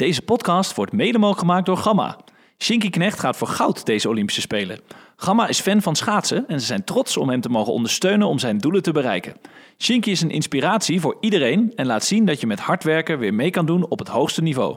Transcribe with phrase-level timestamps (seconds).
[0.00, 2.16] Deze podcast wordt mede mogelijk gemaakt door Gamma.
[2.58, 4.80] Shinky Knecht gaat voor goud deze Olympische Spelen.
[5.16, 8.38] Gamma is fan van schaatsen en ze zijn trots om hem te mogen ondersteunen om
[8.38, 9.34] zijn doelen te bereiken.
[9.78, 13.34] Shinky is een inspiratie voor iedereen en laat zien dat je met hard werken weer
[13.34, 14.76] mee kan doen op het hoogste niveau.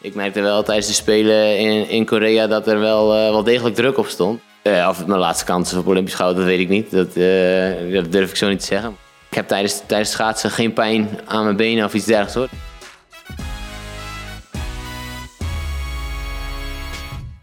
[0.00, 3.74] Ik merkte wel tijdens de Spelen in, in Korea dat er wel, eh, wel degelijk
[3.74, 4.40] druk op stond.
[4.62, 6.90] Eh, of het mijn laatste kans op Olympisch goud, dat weet ik niet.
[6.90, 8.96] Dat, eh, dat durf ik zo niet te zeggen.
[9.30, 12.67] Ik heb tijdens, tijdens schaatsen geen pijn aan mijn benen of iets dergelijks hoor.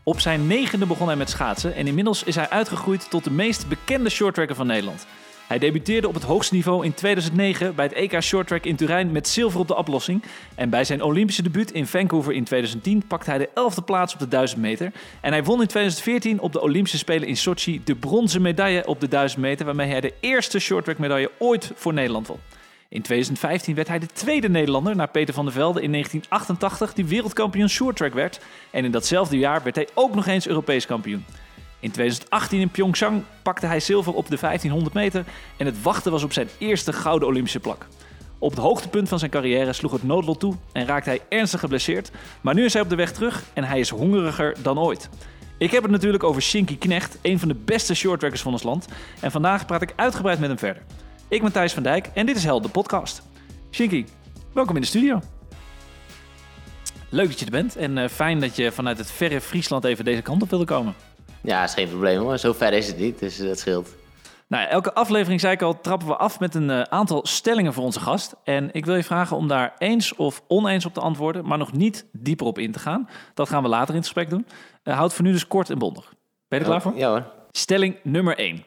[0.08, 3.68] Op zijn negende begon hij met schaatsen en inmiddels is hij uitgegroeid tot de meest
[3.68, 5.05] bekende shorttracker van Nederland.
[5.48, 9.27] Hij debuteerde op het hoogste niveau in 2009 bij het EK Shorttrack in Turijn met
[9.27, 10.23] zilver op de oplossing.
[10.55, 14.20] En bij zijn Olympische debuut in Vancouver in 2010 pakte hij de 11e plaats op
[14.20, 14.91] de 1000 meter.
[15.22, 18.99] En hij won in 2014 op de Olympische Spelen in Sochi de bronzen medaille op
[18.99, 22.40] de 1000 meter, waarmee hij de eerste shorttrack medaille ooit voor Nederland won.
[22.95, 27.05] In 2015 werd hij de tweede Nederlander na Peter van der Velde in 1988 die
[27.05, 28.40] wereldkampioen shorttrack werd.
[28.71, 31.26] En in datzelfde jaar werd hij ook nog eens Europees kampioen.
[31.79, 35.26] In 2018 in Pyeongchang pakte hij zilver op de 1500 meter
[35.57, 37.87] en het wachten was op zijn eerste gouden Olympische plak.
[38.40, 42.12] Op het hoogtepunt van zijn carrière sloeg het noodlot toe en raakte hij ernstig geblesseerd.
[42.41, 45.09] Maar nu is hij op de weg terug en hij is hongeriger dan ooit.
[45.57, 48.87] Ik heb het natuurlijk over Shinky Knecht, een van de beste shorttrackers van ons land.
[49.20, 50.82] En vandaag praat ik uitgebreid met hem verder.
[51.27, 53.21] Ik ben Thijs van Dijk en dit is Held, de podcast.
[53.71, 54.05] Shinky,
[54.54, 55.20] welkom in de studio.
[57.09, 60.05] Leuk dat je er bent en uh, fijn dat je vanuit het verre Friesland even
[60.05, 60.96] deze kant op wilde komen.
[61.41, 62.37] Ja, is geen probleem hoor.
[62.37, 63.96] Zo ver is het niet, dus dat scheelt.
[64.47, 67.84] Nou, elke aflevering, zei ik al, trappen we af met een uh, aantal stellingen voor
[67.84, 68.35] onze gast.
[68.44, 71.73] En ik wil je vragen om daar eens of oneens op te antwoorden, maar nog
[71.73, 73.09] niet dieper op in te gaan.
[73.34, 74.46] Dat gaan we later in het gesprek doen.
[74.84, 76.13] Uh, houd voor nu dus kort en bondig.
[76.47, 76.96] Ben je er klaar voor?
[76.96, 77.25] Ja hoor.
[77.51, 78.63] Stelling nummer 1.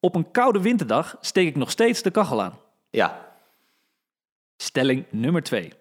[0.00, 2.58] Op een koude winterdag steek ik nog steeds de kachel aan.
[2.90, 3.34] Ja.
[4.56, 5.72] Stelling nummer 2.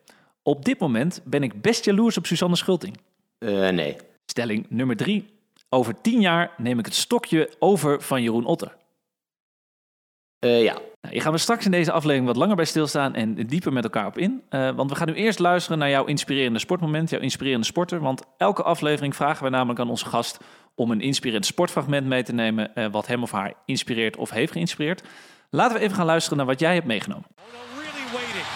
[0.43, 2.97] Op dit moment ben ik best jaloers op Suzanne Schulting.
[3.39, 3.97] Uh, nee.
[4.25, 5.25] Stelling nummer 3.
[5.69, 8.75] Over tien jaar neem ik het stokje over van Jeroen Otter.
[10.39, 10.73] Uh, ja.
[10.73, 13.83] Nou, hier gaan we straks in deze aflevering wat langer bij stilstaan en dieper met
[13.83, 14.43] elkaar op in.
[14.49, 17.99] Uh, want we gaan nu eerst luisteren naar jouw inspirerende sportmoment, jouw inspirerende sporter.
[17.99, 20.39] Want elke aflevering vragen we namelijk aan onze gast
[20.79, 24.51] om een inspirerend sportfragment mee te nemen uh, wat hem of haar inspireert of heeft
[24.57, 25.01] geïnspireerd.
[25.49, 27.27] Laten we even gaan luisteren naar wat jij hebt meegenomen.
[27.83, 28.47] Really waiting,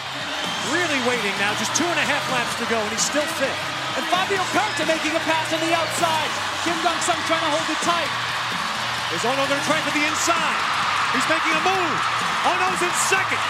[0.77, 1.51] really waiting now.
[1.61, 3.57] Just two and a half laps to go and he's still fit.
[3.97, 6.31] And Fabio Carta making a pass on the outside.
[6.63, 8.11] Kim Dong-sung trying to hold it tight.
[9.15, 10.57] Is Ono going to try for the inside?
[11.13, 11.97] He's making a move.
[12.51, 13.43] Ono's in second.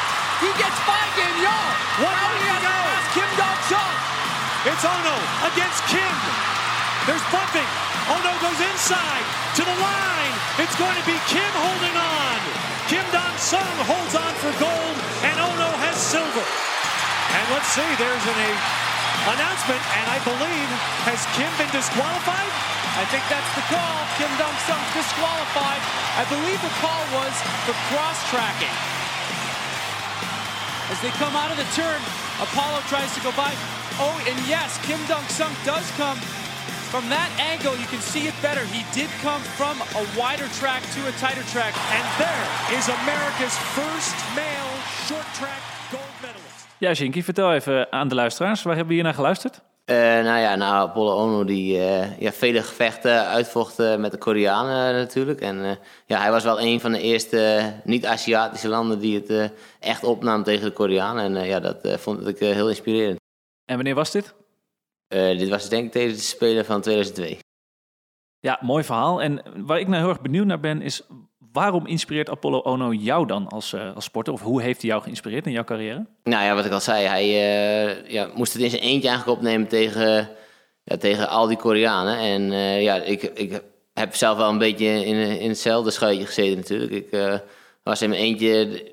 [0.43, 1.67] He gets by Gagnon.
[2.01, 3.95] What now he has to pass Kim Dong-sung.
[4.69, 5.15] It's Ono
[5.49, 6.15] against Kim.
[7.07, 7.92] There's bumping.
[8.09, 9.25] Oh, ono goes inside
[9.55, 10.35] to the line.
[10.59, 12.63] It's going to be Kim holding on.
[12.91, 16.43] Kim Dong-sung holds on for gold, and Ono has silver.
[16.43, 18.39] And let's see, there's an
[19.33, 20.69] announcement, and I believe,
[21.07, 22.51] has Kim been disqualified?
[22.99, 23.97] I think that's the call.
[24.19, 25.81] Kim Dong-sung disqualified.
[26.19, 27.33] I believe the call was
[27.63, 28.75] for cross-tracking.
[30.91, 31.97] As they come out of the turn,
[32.43, 33.55] Apollo tries to go by.
[33.97, 36.19] Oh, and yes, Kim Dong-sung does come.
[36.93, 38.63] From that angle, you can see it better.
[38.77, 41.73] He did come from a wider track to a tighter track.
[41.97, 42.43] And there
[42.77, 44.73] is America's first male
[45.05, 45.61] short track
[45.91, 46.67] gold medalist.
[46.77, 49.61] Ja, Shinky, vertel even aan de luisteraars, waar hebben we hier naar geluisterd?
[49.85, 54.17] Uh, nou ja, nou, Apollo Ono die uh, ja, vele gevechten uitvocht uh, met de
[54.17, 55.41] Koreanen natuurlijk.
[55.41, 60.43] En ja, hij was wel een van de eerste niet-Aziatische landen die het echt opnam
[60.43, 61.35] tegen de Koreanen.
[61.35, 63.19] En ja, dat vond ik heel inspirerend.
[63.65, 64.33] En wanneer was dit?
[65.13, 67.39] Dit was denk ik tijdens de Spelen van 2002.
[68.39, 69.21] Ja, mooi verhaal.
[69.21, 71.01] En waar ik nou heel erg benieuwd naar ben, is
[71.51, 74.33] waarom inspireert Apollo Ono jou dan als, uh, als sporter?
[74.33, 76.05] Of hoe heeft hij jou geïnspireerd in jouw carrière?
[76.23, 79.37] Nou ja, wat ik al zei, hij uh, ja, moest het in zijn eentje eigenlijk
[79.37, 80.29] opnemen tegen,
[80.83, 82.17] ja, tegen al die Koreanen.
[82.17, 83.61] En ja, ik, ik
[83.93, 86.91] heb zelf wel een beetje in, in hetzelfde schuitje gezeten natuurlijk.
[86.91, 87.39] Ik
[87.83, 88.83] was in mijn eentje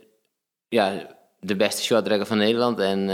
[0.69, 2.79] ja, de beste shorttracker van Nederland.
[2.79, 3.09] En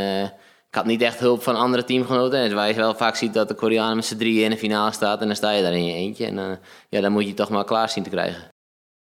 [0.69, 2.39] ik had niet echt hulp van andere teamgenoten.
[2.39, 4.93] En waar je wel vaak ziet dat de Koreanen met z'n drieën in de finale
[4.93, 5.21] staat.
[5.21, 6.27] En dan sta je daar in je eentje.
[6.27, 6.59] En
[6.89, 8.49] ja, dan moet je toch maar klaar zien te krijgen.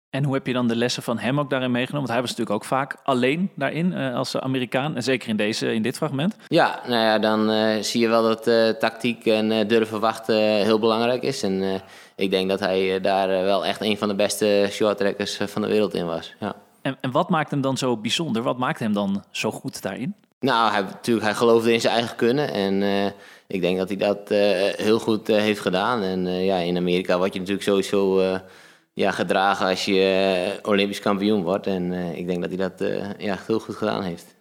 [0.09, 2.07] En hoe heb je dan de lessen van hem ook daarin meegenomen?
[2.07, 4.95] Want hij was natuurlijk ook vaak alleen daarin uh, als Amerikaan.
[4.95, 6.35] En zeker in, deze, in dit fragment.
[6.47, 10.79] Ja, nou ja, dan uh, zie je wel dat uh, tactiek en durven wachten heel
[10.79, 11.43] belangrijk is.
[11.43, 11.81] En
[12.15, 15.93] ik denk dat hij daar wel echt een van de beste shorttrackers van de wereld
[15.93, 16.33] in was.
[16.39, 16.55] Ja.
[16.81, 18.41] En, en wat maakt hem dan zo bijzonder?
[18.41, 20.15] Wat maakt hem dan zo goed daarin?
[20.45, 22.53] Nou, hij, natuurlijk, hij geloofde in zijn eigen kunnen.
[22.53, 23.13] En
[23.47, 24.29] ik denk dat hij dat
[24.77, 26.01] heel goed heeft gedaan.
[26.01, 28.21] En ja, in Amerika word je natuurlijk sowieso
[28.93, 31.67] ja, gedragen als je Olympisch kampioen wordt.
[31.67, 34.35] En ik denk dat hij dat ja, heel goed gedaan heeft.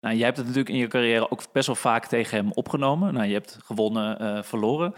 [0.00, 3.14] Nou, jij hebt het natuurlijk in je carrière ook best wel vaak tegen hem opgenomen.
[3.14, 4.94] Nou, je hebt gewonnen, verloren.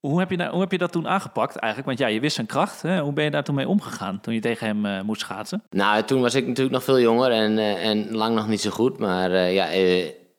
[0.00, 1.86] Hoe heb, je hoe heb je dat toen aangepakt eigenlijk?
[1.86, 2.82] Want ja, je wist zijn kracht.
[2.82, 3.00] Hè?
[3.00, 5.62] Hoe ben je daar toen mee omgegaan toen je tegen hem uh, moest schaatsen?
[5.70, 8.70] Nou, toen was ik natuurlijk nog veel jonger en, uh, en lang nog niet zo
[8.70, 8.98] goed.
[8.98, 9.66] Maar uh, ja,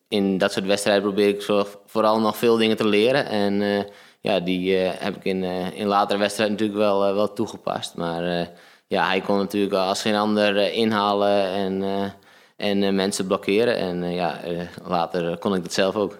[0.08, 3.26] in dat soort wedstrijden probeer ik vooral nog veel dingen te leren.
[3.26, 3.86] En
[4.22, 7.96] ja, die heb ik in, in latere wedstrijden natuurlijk wel, wel toegepast.
[7.96, 8.50] Maar
[8.88, 11.84] ja, hij kon natuurlijk als geen ander inhalen en,
[12.56, 13.78] en mensen blokkeren.
[13.78, 14.40] En ja,
[14.84, 16.18] later kon ik dat zelf ook.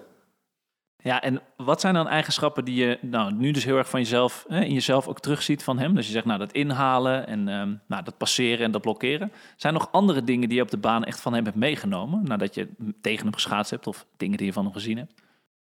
[1.02, 4.44] Ja, en wat zijn dan eigenschappen die je nou, nu dus heel erg van jezelf,
[4.48, 5.94] hè, in jezelf ook terugziet van hem?
[5.94, 9.32] Dus je zegt, nou, dat inhalen en um, nou, dat passeren en dat blokkeren.
[9.56, 12.24] Zijn er nog andere dingen die je op de baan echt van hem hebt meegenomen,
[12.24, 12.68] nadat je
[13.00, 15.12] tegen hem geschaatst hebt of dingen die je van hem gezien hebt?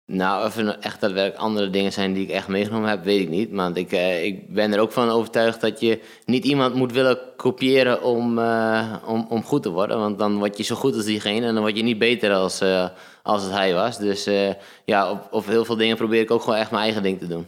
[0.05, 3.29] Nou, of er echt daadwerkelijk andere dingen zijn die ik echt meegenomen heb, weet ik
[3.29, 3.51] niet.
[3.51, 7.19] Want ik, uh, ik ben er ook van overtuigd dat je niet iemand moet willen
[7.35, 9.99] kopiëren om, uh, om, om goed te worden.
[9.99, 12.61] Want dan word je zo goed als diegene en dan word je niet beter als,
[12.61, 12.89] uh,
[13.23, 13.97] als het hij was.
[13.97, 14.29] Dus
[14.85, 17.27] ja, op, op heel veel dingen probeer ik ook gewoon echt mijn eigen ding te
[17.27, 17.47] doen.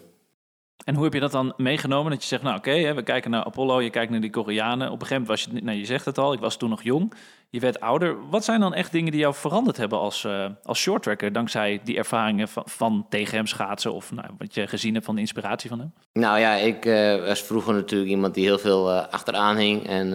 [0.85, 2.11] En hoe heb je dat dan meegenomen?
[2.11, 4.91] Dat je zegt, nou oké, we kijken naar Apollo, je kijkt naar die Koreanen.
[4.91, 6.83] Op een gegeven moment was je, nou, je zegt het al, ik was toen nog
[6.83, 7.13] jong.
[7.55, 8.15] Je werd ouder.
[8.29, 11.33] Wat zijn dan echt dingen die jou veranderd hebben als, uh, als shorttracker...
[11.33, 13.93] dankzij die ervaringen van, van tegen hem schaatsen...
[13.93, 15.93] of nou, wat je gezien hebt van de inspiratie van hem?
[16.13, 19.87] Nou ja, ik uh, was vroeger natuurlijk iemand die heel veel uh, achteraan hing...
[19.87, 20.13] en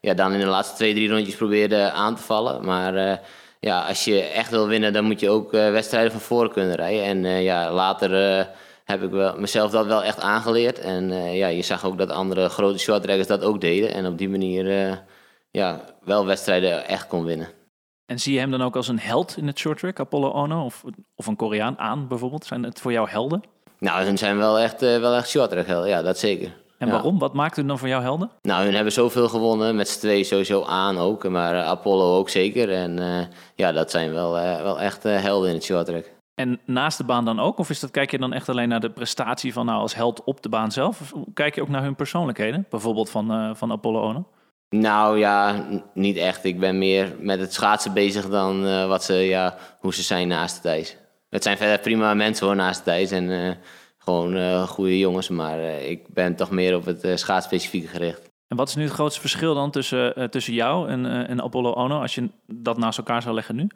[0.00, 2.64] ja, dan in de laatste twee, drie rondjes probeerde aan te vallen.
[2.64, 3.20] Maar
[3.60, 7.04] ja, als je echt wil winnen, dan moet je ook wedstrijden van voren kunnen rijden.
[7.04, 8.10] En ja, later
[8.84, 10.78] heb ik wel, mezelf dat wel echt aangeleerd.
[10.78, 13.94] En ja, je zag ook dat andere grote shorttrackers dat ook deden.
[13.94, 15.02] En op die manier
[15.52, 17.48] ja, wel wedstrijden echt kon winnen.
[18.06, 20.64] En zie je hem dan ook als een held in het shorttrack, Apollo Ono?
[20.64, 20.84] Of,
[21.14, 22.44] of een Koreaan aan bijvoorbeeld?
[22.44, 23.42] Zijn het voor jou helden?
[23.78, 26.60] Nou, hun zijn wel echt, uh, wel echt shorttrack helden, ja, dat zeker.
[26.78, 27.18] En waarom?
[27.18, 28.30] Wat maakt hun dan voor jou helden?
[28.42, 32.72] Nou, hun hebben zoveel gewonnen, met z'n twee sowieso aan ook, maar Apollo ook zeker.
[32.72, 33.00] En
[33.54, 34.32] ja, dat zijn wel,
[34.62, 36.10] wel echt helden in het shorttrack.
[36.34, 37.58] En naast de baan dan ook?
[37.58, 40.24] Of is dat, kijk je dan echt alleen naar de prestatie van nou als held
[40.24, 41.00] op de baan zelf?
[41.00, 42.66] Of kijk je ook naar hun persoonlijkheden?
[42.70, 44.26] Bijvoorbeeld van, van Apollo Ono?
[44.72, 46.44] Nou ja, niet echt.
[46.44, 50.28] Ik ben meer met het schaatsen bezig dan uh, wat ze, ja, hoe ze zijn
[50.28, 50.96] naast de Thijs.
[51.30, 53.50] Het zijn verder prima mensen hoor naast de Thijs en uh,
[53.98, 55.28] gewoon goede jongens.
[55.28, 58.30] Maar ik ben toch meer op het schaatsspecifieke gericht.
[58.48, 62.00] En wat is nu het grootste verschil dan tussen, tussen jou en, en Apollo Ono
[62.00, 63.68] als je dat naast elkaar zou leggen nu?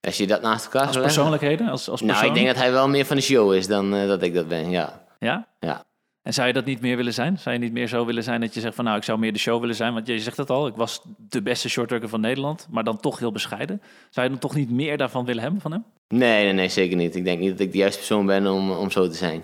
[0.00, 1.68] Als je dat naast elkaar Als persoonlijkheden?
[1.68, 4.22] Als, als nou, ik denk dat hij wel meer van de show is dan dat
[4.22, 5.06] ik dat ben, ja.
[5.18, 5.46] Ja?
[5.60, 5.84] Ja.
[6.28, 7.38] En zou je dat niet meer willen zijn?
[7.38, 9.32] Zou je niet meer zo willen zijn dat je zegt van nou, ik zou meer
[9.32, 9.94] de show willen zijn?
[9.94, 13.18] Want je zegt het al, ik was de beste shorttracker van Nederland, maar dan toch
[13.18, 13.82] heel bescheiden.
[14.10, 15.84] Zou je dan toch niet meer daarvan willen hebben van hem?
[16.08, 17.16] Nee, nee, nee, zeker niet.
[17.16, 19.42] Ik denk niet dat ik de juiste persoon ben om, om zo te zijn.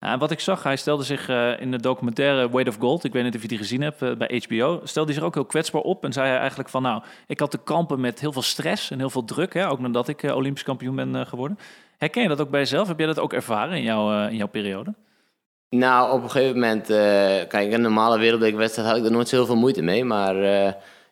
[0.00, 3.12] Ja, wat ik zag, hij stelde zich uh, in de documentaire Weight of Gold, ik
[3.12, 5.44] weet niet of je die gezien hebt uh, bij HBO, stelde hij zich ook heel
[5.44, 8.42] kwetsbaar op en zei hij eigenlijk van nou, ik had te kampen met heel veel
[8.42, 11.58] stress en heel veel druk, hè, ook nadat ik uh, Olympisch kampioen ben geworden.
[11.96, 12.88] Herken je dat ook bij jezelf?
[12.88, 14.94] Heb jij dat ook ervaren in, jouw in jouw periode?
[15.70, 16.86] Nou, op een gegeven moment,
[17.48, 20.36] kijk, in een normale wereldbekerwedstrijd had ik er nooit zoveel moeite mee, maar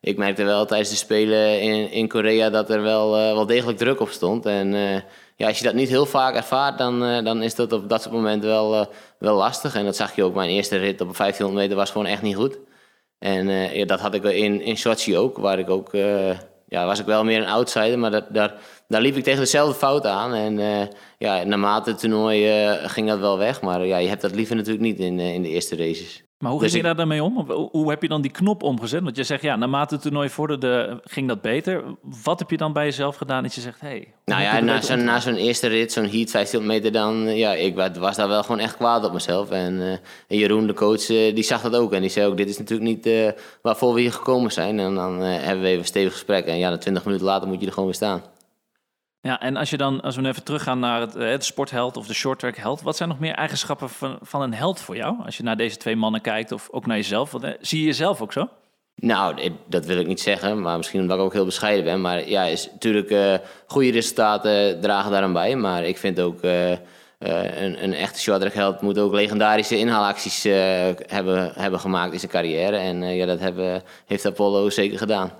[0.00, 4.00] ik merkte wel tijdens de Spelen in, in Korea dat er wel, wel degelijk druk
[4.00, 4.75] op stond en
[5.37, 8.14] ja, als je dat niet heel vaak ervaart, dan, dan is dat op dat soort
[8.14, 8.88] momenten wel,
[9.19, 9.75] wel lastig.
[9.75, 10.35] En dat zag je ook.
[10.35, 12.59] Mijn eerste rit op 1500 meter was gewoon echt niet goed.
[13.19, 15.91] En ja, dat had ik in, in Sochi ook, waar ik ook...
[16.66, 18.54] ja, was ik wel meer een outsider, maar dat, daar,
[18.88, 20.34] daar liep ik tegen dezelfde fout aan.
[20.34, 20.58] En
[21.18, 22.48] ja, naarmate het toernooi
[22.88, 23.60] ging dat wel weg.
[23.60, 26.25] Maar ja, je hebt dat liever natuurlijk niet in, in de eerste races.
[26.38, 27.50] Maar hoe dus ging je daar dan mee om?
[27.71, 29.02] Hoe heb je dan die knop omgezet?
[29.02, 31.85] Want je zegt, ja, naarmate het toernooi vorderde, ging dat beter.
[32.23, 33.88] Wat heb je dan bij jezelf gedaan dat je zegt, hé...
[33.88, 37.37] Hey, nou ja, na zo'n, na zo'n eerste rit, zo'n heat, 15 meter, dan...
[37.37, 39.50] Ja, ik was daar wel gewoon echt kwaad op mezelf.
[39.50, 41.93] En, uh, Jeroen, de coach, uh, die zag dat ook.
[41.93, 43.31] En die zei ook, dit is natuurlijk niet uh,
[43.62, 44.78] waarvoor we hier gekomen zijn.
[44.78, 46.47] En dan hebben we even een stevig gesprek.
[46.47, 48.23] En ja, 20 minuten later moet je er gewoon weer staan.
[49.26, 52.14] Ja, en als je dan, als we even teruggaan naar het, het sportheld of de
[52.14, 55.16] shorttrack held, wat zijn nog meer eigenschappen van, van een held voor jou?
[55.25, 58.21] Als je naar deze twee mannen kijkt of ook naar jezelf, wat, zie je jezelf
[58.21, 58.49] ook zo?
[58.95, 62.00] Nou, dat wil ik niet zeggen, maar misschien omdat ik ook heel bescheiden ben.
[62.00, 63.35] Maar ja, is natuurlijk uh,
[63.66, 65.56] goede resultaten dragen daaraan bij.
[65.56, 66.71] Maar ik vind ook uh,
[67.18, 70.42] een, een, echte shorttrack held moet ook legendarische inhaalacties
[71.06, 72.76] hebben, hebben gemaakt in zijn carrière.
[72.76, 75.33] En ja, dat hebben, heeft Apollo zeker gedaan.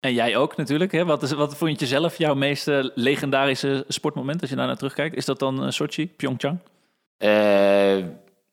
[0.00, 0.92] En jij ook natuurlijk.
[0.92, 1.04] Hè?
[1.04, 5.16] Wat, is, wat vond je zelf jouw meest legendarische sportmoment als je daar naar terugkijkt?
[5.16, 6.58] Is dat dan uh, Sochi, Pyeongchang?
[7.18, 8.04] Uh,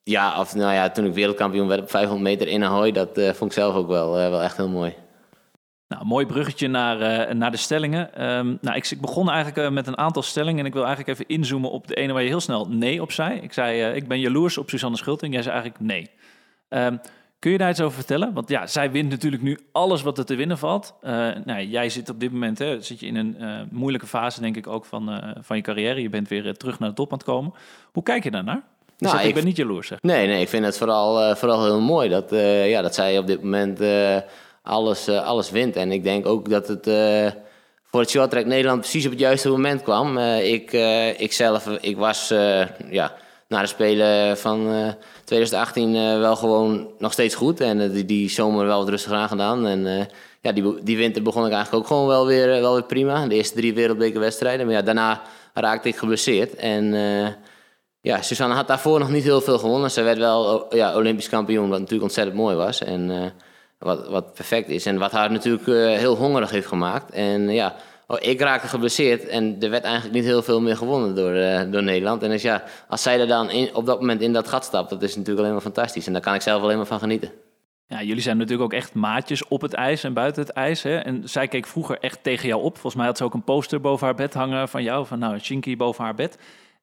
[0.03, 3.29] ja, of nou ja, toen ik wereldkampioen werd op 500 meter in Ahoy, dat uh,
[3.29, 4.95] vond ik zelf ook wel, wel echt heel mooi.
[5.87, 8.27] Nou, mooi bruggetje naar, naar de stellingen.
[8.27, 11.35] Um, nou, ik, ik, begon eigenlijk met een aantal stellingen en ik wil eigenlijk even
[11.35, 13.39] inzoomen op de ene waar je heel snel nee op zei.
[13.39, 15.33] Ik zei, ik ben jaloers op Suzanne Schulting.
[15.33, 16.09] Jij zei eigenlijk nee.
[16.83, 16.99] Um,
[17.39, 18.33] Kun je daar iets over vertellen?
[18.33, 20.95] Want ja, zij wint natuurlijk nu alles wat er te winnen valt.
[21.01, 21.11] Uh,
[21.45, 24.55] nou, jij zit op dit moment hè, zit je in een uh, moeilijke fase, denk
[24.55, 26.01] ik ook, van, uh, van je carrière.
[26.01, 27.53] Je bent weer terug naar de top aan het komen.
[27.91, 28.63] Hoe kijk je daarnaar?
[28.97, 29.87] Dus nou, ik, ik ben niet jaloers.
[29.87, 30.01] Zeg.
[30.01, 32.29] Nee, nee, ik vind het vooral, vooral heel mooi dat,
[32.65, 33.81] ja, dat zij op dit moment
[34.61, 35.75] alles, alles wint.
[35.75, 36.83] En ik denk ook dat het
[37.83, 40.17] voor het short track Nederland precies op het juiste moment kwam.
[40.17, 40.71] ik,
[41.17, 42.27] ik zelf, ik was
[42.89, 43.15] ja,
[43.47, 44.67] na de Spelen van
[45.23, 47.59] 2018 uh, wel gewoon nog steeds goed.
[47.59, 49.67] En uh, die, die zomer wel wat rustig aan gedaan.
[49.67, 50.09] En
[50.41, 53.27] ja, die, die winter begon ik eigenlijk ook gewoon wel weer, wel weer prima.
[53.27, 54.65] De eerste drie wereldbekerwedstrijden.
[54.65, 55.21] Maar ja, daarna
[55.53, 56.55] raakte ik geblesseerd.
[56.55, 56.93] En
[58.01, 59.91] ja, Suzanne had daarvoor nog niet heel veel gewonnen.
[59.91, 62.83] Ze werd wel ja, Olympisch kampioen, wat natuurlijk ontzettend mooi was.
[62.83, 63.33] En
[63.79, 64.85] wat, wat perfect is.
[64.85, 65.65] En wat haar natuurlijk
[65.99, 67.11] heel hongerig heeft gemaakt.
[67.11, 67.75] En ja,
[68.07, 71.61] Oh, ik raakte geblesseerd en er werd eigenlijk niet heel veel meer gewonnen door, uh,
[71.71, 72.23] door Nederland.
[72.23, 74.89] En dus ja, als zij er dan in, op dat moment in dat gat stapt,
[74.89, 76.07] dat is natuurlijk alleen maar fantastisch.
[76.07, 77.31] En daar kan ik zelf alleen maar van genieten.
[77.87, 80.83] Ja, jullie zijn natuurlijk ook echt maatjes op het ijs en buiten het ijs.
[80.83, 80.97] Hè?
[80.97, 82.73] En zij keek vroeger echt tegen jou op.
[82.73, 85.39] Volgens mij had ze ook een poster boven haar bed hangen van jou, van nou,
[85.39, 86.37] Shinky boven haar bed.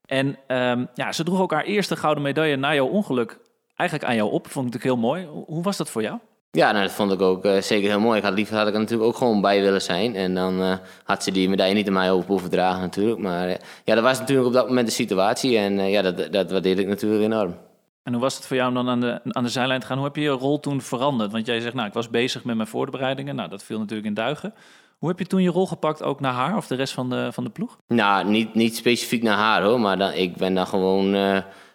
[0.06, 3.38] En um, ja, ze droeg ook haar eerste gouden medaille na jouw ongeluk
[3.76, 4.48] eigenlijk aan jou op.
[4.48, 5.44] Vond ik natuurlijk heel mooi.
[5.46, 6.18] Hoe was dat voor jou?
[6.54, 8.18] Ja, nou, dat vond ik ook uh, zeker heel mooi.
[8.18, 10.14] Ik had liever had ik er natuurlijk ook gewoon bij willen zijn.
[10.14, 13.18] En dan uh, had ze die medaille niet aan mij over hoeven dragen natuurlijk.
[13.18, 15.58] Maar uh, ja, dat was natuurlijk op dat moment de situatie.
[15.58, 17.56] En ja, dat, dat waardeerde ik natuurlijk enorm.
[18.02, 19.96] En hoe was het voor jou om dan aan de, aan de zijlijn te gaan?
[19.96, 21.32] Hoe heb je je rol toen veranderd?
[21.32, 23.34] Want jij zegt, nou, ik was bezig met mijn voorbereidingen.
[23.34, 24.54] Nou, dat viel natuurlijk in duigen.
[24.98, 27.28] Hoe heb je toen je rol gepakt, ook naar haar of de rest van de,
[27.32, 27.78] van de ploeg?
[27.88, 29.80] Nou, niet, niet specifiek naar haar hoor.
[29.80, 31.14] Maar dan, ik ben dan gewoon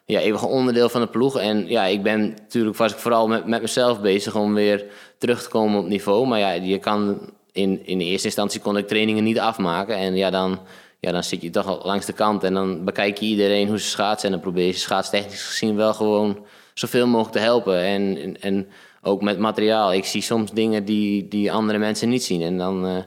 [0.09, 1.39] ja, eeuwig onderdeel van de ploeg.
[1.39, 4.85] En ja, ik ben natuurlijk was ik vooral met, met mezelf bezig om weer
[5.17, 6.27] terug te komen op niveau.
[6.27, 7.19] Maar ja, je kan
[7.51, 9.95] in, in eerste instantie kon ik trainingen niet afmaken.
[9.95, 10.59] En ja, dan,
[10.99, 13.79] ja, dan zit je toch al langs de kant en dan bekijk je iedereen hoe
[13.79, 14.25] ze schaatsen.
[14.25, 17.81] En dan probeer je schaatstechnisch gezien wel gewoon zoveel mogelijk te helpen.
[17.81, 18.67] En, en,
[19.01, 19.93] ook met materiaal.
[19.93, 22.41] Ik zie soms dingen die, die andere mensen niet zien.
[22.41, 22.85] En dan...
[22.85, 22.97] Uh,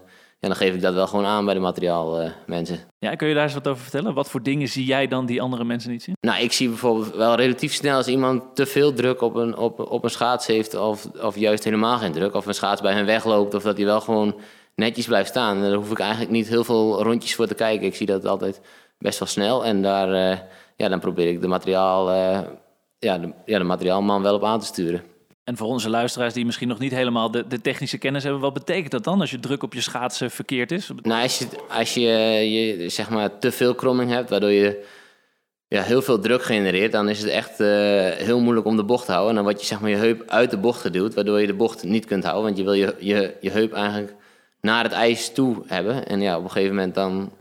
[0.42, 2.75] ja, dan geef ik dat wel gewoon aan bij de materiaalmensen.
[2.75, 4.14] Uh, ja, kun je daar eens wat over vertellen?
[4.14, 6.16] Wat voor dingen zie jij dan die andere mensen niet zien?
[6.20, 9.78] Nou, ik zie bijvoorbeeld wel relatief snel als iemand te veel druk op een, op,
[9.78, 13.06] op een schaats heeft, of, of juist helemaal geen druk, of een schaats bij hen
[13.06, 14.34] wegloopt, of dat hij wel gewoon
[14.75, 15.61] netjes blijft staan.
[15.61, 17.87] Daar hoef ik eigenlijk niet heel veel rondjes voor te kijken.
[17.87, 18.61] Ik zie dat altijd
[18.99, 20.38] best wel snel en daar, uh,
[20.76, 22.40] ja, dan probeer ik de, materiaal, uh,
[22.99, 25.02] ja, de, ja, de materiaalman wel op aan te sturen.
[25.44, 28.52] En voor onze luisteraars die misschien nog niet helemaal de, de, technische kennis hebben, wat
[28.52, 30.90] betekent dat dan als je druk op je schaatsen verkeerd is?
[31.02, 32.00] Nou, als je, als je,
[32.50, 34.84] je zeg maar te veel kromming hebt, waardoor je
[35.68, 37.68] ja, heel veel druk genereert, dan is het echt uh,
[38.11, 39.30] heel moeilijk om de bocht te houden.
[39.30, 41.54] En dan word je zeg maar je heup uit de bocht geduwd, waardoor je de
[41.54, 42.44] bocht niet kunt houden.
[42.44, 44.14] Want je wil je, je, je heup eigenlijk
[44.61, 46.06] naar het ijs toe hebben.
[46.06, 47.32] En ja, op een gegeven moment dan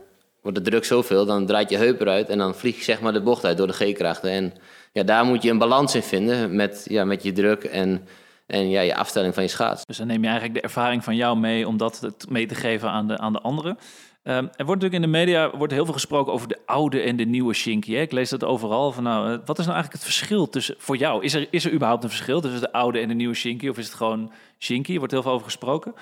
[0.42, 3.12] wordt de druk zoveel, dan draait je heup eruit en dan vlieg je zeg maar
[3.12, 4.30] de bocht uit door de G-krachten.
[4.30, 4.52] En
[4.92, 8.06] ja, daar moet je een balans in vinden met, ja, met je druk en,
[8.46, 9.86] en ja, je afstelling van je schaats.
[9.86, 12.90] Dus dan neem je eigenlijk de ervaring van jou mee om dat mee te geven
[12.90, 13.78] aan de, aan de anderen.
[14.24, 17.16] Um, er wordt natuurlijk in de media wordt heel veel gesproken over de oude en
[17.16, 17.94] de nieuwe Shinky.
[17.94, 18.00] Hè?
[18.00, 18.92] Ik lees dat overal.
[18.92, 21.24] Van, nou, wat is nou eigenlijk het verschil tussen, voor jou?
[21.24, 23.68] Is er, is er überhaupt een verschil tussen de oude en de nieuwe Shinky?
[23.68, 24.92] Of is het gewoon Shinky?
[24.92, 25.94] Er wordt heel veel over gesproken.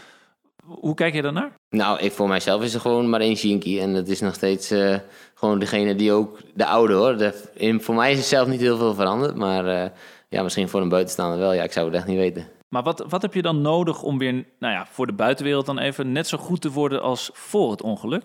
[0.78, 1.52] Hoe kijk je daarnaar?
[1.70, 3.80] Nou, ik, voor mijzelf is er gewoon maar één Shinky.
[3.80, 4.96] En dat is nog steeds uh,
[5.34, 7.16] gewoon degene die ook de oude hoor.
[7.16, 9.36] De, in, voor mij is het zelf niet heel veel veranderd.
[9.36, 9.90] Maar uh,
[10.28, 11.52] ja, misschien voor een buitenstaander wel.
[11.52, 12.48] Ja, ik zou het echt niet weten.
[12.68, 15.78] Maar wat, wat heb je dan nodig om weer, nou ja, voor de buitenwereld dan
[15.78, 18.22] even net zo goed te worden als voor het ongeluk?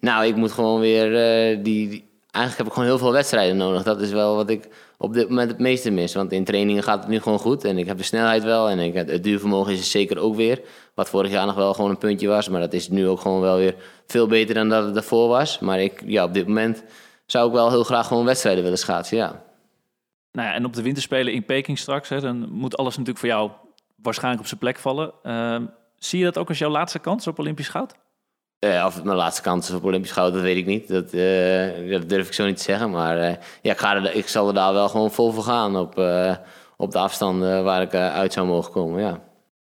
[0.00, 3.56] Nou, ik moet gewoon weer uh, die, die eigenlijk heb ik gewoon heel veel wedstrijden
[3.56, 3.82] nodig.
[3.82, 6.14] Dat is wel wat ik op dit moment het meeste mis.
[6.14, 7.64] Want in trainingen gaat het nu gewoon goed.
[7.64, 8.68] En ik heb de snelheid wel.
[8.68, 10.60] En ik, het duurvermogen is er zeker ook weer.
[10.96, 12.48] Wat vorig jaar nog wel gewoon een puntje was.
[12.48, 13.74] Maar dat is nu ook gewoon wel weer
[14.06, 15.58] veel beter dan dat het daarvoor was.
[15.58, 16.84] Maar ik, ja, op dit moment
[17.26, 19.42] zou ik wel heel graag gewoon wedstrijden willen schaatsen, ja.
[20.32, 23.28] Nou ja, en op de winterspelen in Peking straks, hè, dan moet alles natuurlijk voor
[23.28, 23.50] jou
[24.02, 25.12] waarschijnlijk op zijn plek vallen.
[25.22, 25.56] Uh,
[25.98, 27.94] zie je dat ook als jouw laatste kans op Olympisch goud?
[28.60, 30.88] Uh, of het mijn laatste kans is op Olympisch goud, dat weet ik niet.
[30.88, 32.90] Dat, uh, dat durf ik zo niet te zeggen.
[32.90, 35.76] Maar uh, ja, ik, ga er, ik zal er daar wel gewoon vol voor gaan
[35.76, 35.98] op,
[36.76, 39.00] op de afstanden waar ik uit zou mogen komen.
[39.00, 39.20] Ja.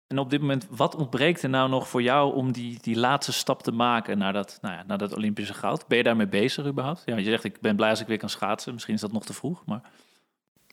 [0.10, 3.34] En op dit moment, wat ontbreekt er nou nog voor jou om die, die laatste
[3.34, 5.88] stap te maken naar dat, nou ja, naar dat Olympische goud?
[5.88, 7.02] Ben je daarmee bezig überhaupt?
[7.06, 8.74] Ja, je zegt, ik ben blij als ik weer kan schaatsen.
[8.74, 9.82] Misschien is dat nog te vroeg, maar...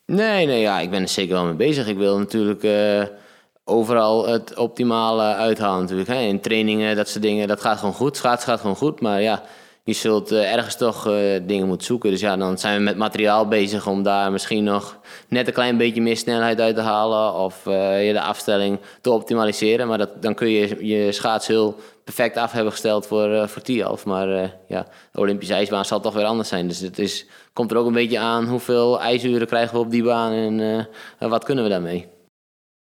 [0.07, 1.87] Nee, nee, ja, ik ben er zeker wel mee bezig.
[1.87, 2.65] Ik wil natuurlijk
[3.65, 6.09] overal het optimale uithalen natuurlijk.
[6.09, 6.21] Hè.
[6.21, 8.17] In trainingen, dat soort dingen, dat gaat gewoon goed.
[8.17, 9.43] Schaatsen gaat gewoon goed, maar ja,
[9.87, 12.11] je zult uh, ergens toch uh, dingen moeten zoeken.
[12.11, 15.77] Dus ja, dan zijn we met materiaal bezig om daar misschien nog net een klein
[15.77, 17.35] beetje meer snelheid uit te halen.
[17.35, 19.89] Of uh, je de afstelling te optimaliseren.
[19.89, 24.05] Maar dat, dan kun je je schaats heel perfect af hebben gesteld voor, voor Tialf.
[24.05, 24.29] Maar
[24.69, 26.69] ja, de Olympische ijsbaan zal toch weer anders zijn.
[26.69, 30.03] Dus het is, komt er ook een beetje aan hoeveel ijsuren krijgen we op die
[30.03, 30.33] baan
[31.19, 32.07] en wat kunnen we daarmee.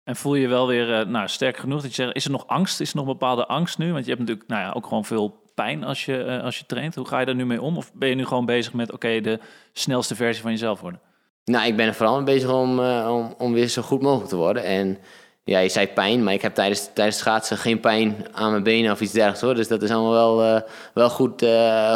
[0.04, 2.46] En voel je wel weer uh, nou, sterk genoeg dat je zegt, is er nog
[2.46, 2.80] angst?
[2.80, 3.92] Is er nog bepaalde angst nu?
[3.92, 6.66] Want je hebt natuurlijk nou ja, ook gewoon veel pijn als je, uh, als je
[6.66, 6.94] traint.
[6.94, 7.76] Hoe ga je daar nu mee om?
[7.76, 9.38] Of ben je nu gewoon bezig met, oké, de
[9.72, 11.00] snelste versie van jezelf worden?
[11.44, 14.36] Nou, ik ben er vooral bezig om, uh, om, om weer zo goed mogelijk te
[14.36, 14.64] worden.
[14.64, 14.98] En
[15.44, 18.92] ja, je zei pijn, maar ik heb tijdens, tijdens schaatsen geen pijn aan mijn benen
[18.92, 19.54] of iets dergelijks hoor.
[19.54, 20.62] Dus dat is allemaal wel,
[20.94, 21.46] wel goed,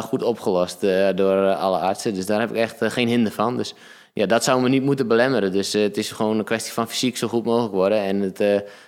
[0.02, 0.80] goed opgelost
[1.14, 2.14] door alle artsen.
[2.14, 3.56] Dus daar heb ik echt geen hinder van.
[3.56, 3.74] Dus
[4.12, 5.52] ja, dat zou me niet moeten belemmeren.
[5.52, 7.98] Dus het is gewoon een kwestie van fysiek zo goed mogelijk worden.
[7.98, 8.38] En het,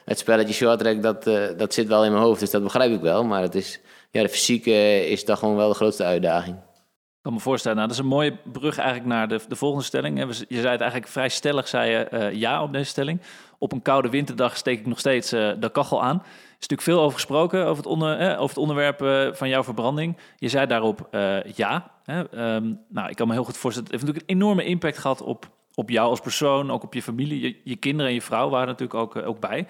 [0.05, 1.25] het spelletje short dat,
[1.59, 2.41] dat zit wel in mijn hoofd.
[2.41, 3.25] Dus dat begrijp ik wel.
[3.25, 3.81] Maar het is,
[4.13, 6.57] ja, de fysiek is dan gewoon wel de grootste uitdaging.
[6.57, 9.85] Ik kan me voorstellen, nou, dat is een mooie brug eigenlijk naar de, de volgende
[9.85, 10.19] stelling.
[10.49, 13.21] Je zei het eigenlijk vrij stellig, zei je ja op deze stelling.
[13.59, 16.23] Op een koude winterdag steek ik nog steeds de kachel aan
[16.63, 19.65] is natuurlijk veel over gesproken, over het, onder, eh, over het onderwerp eh, van jouw
[19.65, 20.17] verbranding.
[20.37, 21.09] Je zei daarop
[21.55, 21.91] ja.
[22.05, 22.55] Hè?
[22.55, 25.23] Um, nou, ik kan me heel goed voorstellen, het heeft natuurlijk een enorme impact gehad
[25.23, 27.41] op, op jou als persoon, ook op je familie.
[27.41, 29.67] Je, je kinderen en je vrouw waren natuurlijk ook, ook bij.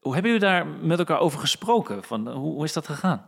[0.00, 2.04] Hoe hebben jullie daar met elkaar over gesproken?
[2.04, 3.26] Van, hoe, hoe is dat gegaan?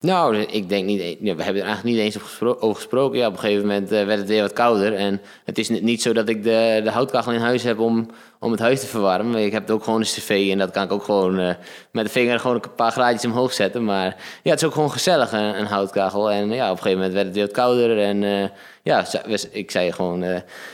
[0.00, 0.98] Nou, ik denk niet.
[1.20, 3.18] We hebben er eigenlijk niet eens over gesproken.
[3.18, 4.94] Ja, op een gegeven moment werd het weer wat kouder.
[4.94, 8.10] En het is niet zo dat ik de, de houtkachel in huis heb om,
[8.40, 9.44] om het huis te verwarmen.
[9.44, 11.54] Ik heb ook gewoon een cv en dat kan ik ook gewoon uh,
[11.90, 13.84] met de vinger gewoon een paar graadjes omhoog zetten.
[13.84, 16.30] Maar ja, het is ook gewoon gezellig, een, houtkachel.
[16.30, 17.98] En ja, op een gegeven moment werd het weer wat kouder.
[17.98, 18.50] En
[18.82, 19.04] ja,
[19.50, 20.20] ik zei gewoon,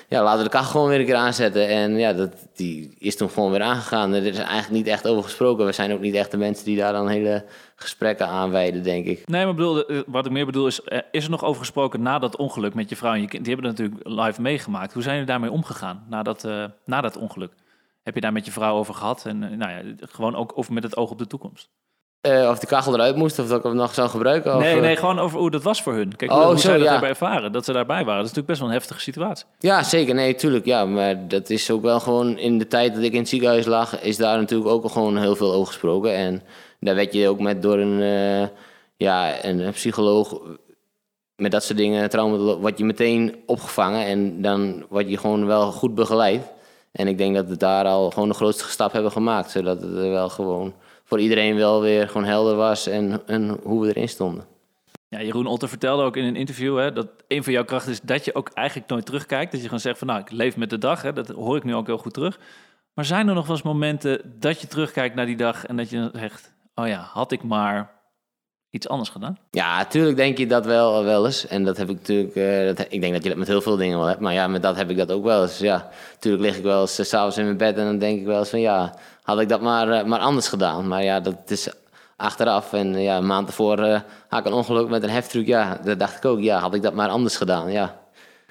[0.08, 1.68] ja, laten we de kachel gewoon weer een keer aanzetten.
[1.68, 4.12] En ja, dat, die is toen gewoon weer aangegaan.
[4.12, 5.66] Er is eigenlijk niet echt over gesproken.
[5.66, 7.44] We zijn ook niet echt de mensen die daar dan hele
[7.82, 9.28] gesprekken aanwijden, denk ik.
[9.28, 12.36] Nee, maar bedoel, wat ik meer bedoel is, is er nog over gesproken na dat
[12.36, 13.44] ongeluk met je vrouw en je kind?
[13.44, 14.92] Die hebben natuurlijk live meegemaakt.
[14.92, 16.48] Hoe zijn jullie daarmee omgegaan na dat,
[16.84, 17.52] na dat ongeluk?
[18.02, 19.24] Heb je daar met je vrouw over gehad?
[19.26, 21.70] En eh, nou ja, gewoon ook over met het oog op de toekomst.
[22.26, 24.58] Uh, of de kachel eruit moest, of dat ik hem nog zou gebruiken?
[24.58, 26.16] Nee, of, nee, gewoon over hoe dat was voor hun.
[26.16, 27.02] Kijk, oh, hoe, zo, zij dat ja.
[27.02, 28.22] ervaren, dat ze daarbij waren.
[28.22, 29.46] Dat is natuurlijk best wel een heftige situatie.
[29.58, 30.14] Ja, zeker.
[30.14, 30.64] Nee, tuurlijk.
[30.64, 33.66] Ja, maar dat is ook wel gewoon in de tijd dat ik in het ziekenhuis
[33.66, 36.14] lag, is daar natuurlijk ook gewoon heel veel over gesproken.
[36.14, 36.42] En
[36.84, 38.48] daar werd je ook met door een, uh,
[38.96, 40.40] ja, een psycholoog
[41.36, 45.72] met dat soort dingen, trauma, wat je meteen opgevangen en dan word je gewoon wel
[45.72, 46.52] goed begeleid.
[46.92, 49.50] En ik denk dat we daar al gewoon de grootste stap hebben gemaakt.
[49.50, 53.88] Zodat het wel gewoon voor iedereen wel weer gewoon helder was en, en hoe we
[53.88, 54.44] erin stonden.
[55.08, 58.00] Ja, Jeroen Otter vertelde ook in een interview hè, dat een van jouw krachten is
[58.00, 59.50] dat je ook eigenlijk nooit terugkijkt.
[59.50, 61.02] Dat je gewoon zegt van nou, ik leef met de dag.
[61.02, 62.38] Hè, dat hoor ik nu ook heel goed terug.
[62.94, 65.90] Maar zijn er nog wel eens momenten dat je terugkijkt naar die dag en dat
[65.90, 68.02] je zegt, oh ja, had ik maar
[68.72, 69.38] iets anders gedaan?
[69.50, 71.46] Ja, natuurlijk denk je dat wel, wel eens.
[71.46, 72.34] En dat heb ik natuurlijk.
[72.34, 74.20] Uh, dat, ik denk dat je dat met heel veel dingen wel hebt.
[74.20, 75.58] Maar ja, met dat heb ik dat ook wel eens.
[75.58, 78.26] Ja, natuurlijk lig ik wel eens uh, s'avonds in mijn bed en dan denk ik
[78.26, 80.88] wel eens van ja, had ik dat maar, uh, maar anders gedaan.
[80.88, 81.68] Maar ja, dat is
[82.16, 82.72] achteraf.
[82.72, 83.80] En ja, een maand ervoor
[84.28, 85.46] had ik een ongeluk met een heftruck.
[85.46, 86.40] Ja, dat dacht ik ook.
[86.40, 87.70] Ja, had ik dat maar anders gedaan.
[87.70, 88.00] Ja.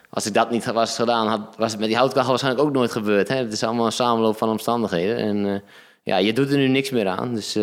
[0.09, 2.91] Als ik dat niet was gedaan, had, was het met die houtkachel waarschijnlijk ook nooit
[2.91, 3.27] gebeurd.
[3.27, 3.35] Hè?
[3.35, 5.17] Het is allemaal een samenloop van omstandigheden.
[5.17, 5.63] En
[6.03, 7.33] ja, je doet er nu niks meer aan.
[7.33, 7.57] Dus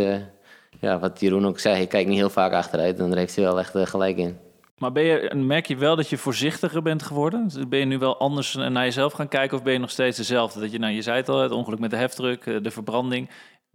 [0.81, 2.99] ja, wat Jeroen ook zei, ik kijk niet heel vaak achteruit.
[2.99, 4.38] En daar heeft hij wel echt uh, gelijk in.
[4.79, 7.51] Maar ben je, merk je wel dat je voorzichtiger bent geworden?
[7.69, 10.61] Ben je nu wel anders naar jezelf gaan kijken of ben je nog steeds dezelfde?
[10.61, 13.31] Dat je, nou, je zei het al, het ongeluk met de heftruck, eh, de verbranding.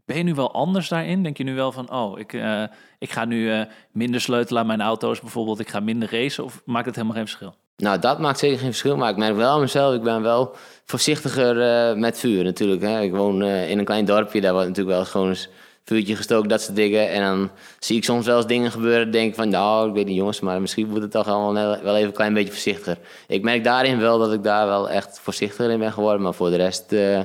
[0.05, 1.23] Ben je nu wel anders daarin?
[1.23, 2.63] Denk je nu wel van, oh, ik, uh,
[2.99, 3.61] ik ga nu uh,
[3.91, 6.43] minder sleutelen aan mijn auto's bijvoorbeeld, ik ga minder racen?
[6.43, 7.55] Of maakt het helemaal geen verschil?
[7.77, 10.55] Nou, dat maakt zeker geen verschil, maar ik merk wel aan mezelf, ik ben wel
[10.85, 11.57] voorzichtiger
[11.91, 12.81] uh, met vuur natuurlijk.
[12.81, 13.01] Hè.
[13.01, 15.49] Ik woon in een klein dorpje, daar wordt natuurlijk wel gewoon eens
[15.85, 17.09] vuurtje gestoken, dat soort dingen.
[17.09, 19.11] En dan zie ik soms wel eens dingen gebeuren.
[19.11, 22.07] Denk van, nou, ik weet niet jongens, maar misschien moet het toch allemaal wel even
[22.07, 22.97] een klein beetje voorzichtiger.
[23.27, 26.21] Ik merk daarin wel dat ik daar wel echt voorzichtiger in ben geworden.
[26.21, 27.19] Maar voor de rest uh,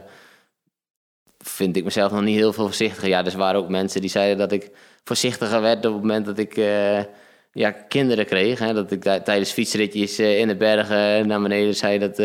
[1.38, 3.09] vind ik mezelf nog niet heel veel voorzichtiger.
[3.09, 4.71] Ja, dus waren ook mensen die zeiden dat ik
[5.05, 6.57] voorzichtiger werd op het moment dat ik...
[6.57, 7.01] Uh,
[7.53, 8.59] ja, kinderen kreeg.
[8.59, 12.16] Hè, dat ik tijdens fietsritjes uh, in de bergen naar beneden zei dat,